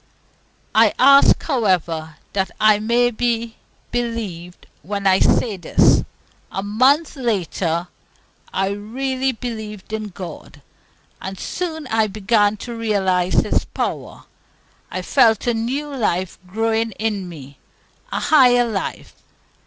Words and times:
I 0.73 0.95
ask, 0.97 1.43
however, 1.43 2.15
that 2.33 2.49
I 2.59 2.79
may 2.79 3.11
be 3.11 3.57
believed 3.91 4.65
when 4.81 5.05
I 5.05 5.19
say 5.19 5.57
this: 5.57 6.01
a 6.51 6.63
month 6.63 7.15
later 7.15 7.87
I 8.51 8.69
really 8.69 9.31
believed 9.31 9.93
in 9.93 10.07
God, 10.07 10.63
and 11.21 11.39
soon 11.39 11.85
I 11.85 12.07
began 12.07 12.57
to 12.65 12.75
realize 12.75 13.35
His 13.41 13.63
power. 13.65 14.23
I 14.89 15.03
felt 15.03 15.45
a 15.45 15.53
new 15.53 15.95
life 15.95 16.39
growing 16.47 16.93
in 16.93 17.29
me, 17.29 17.59
a 18.11 18.19
higher 18.19 18.65
life. 18.67 19.13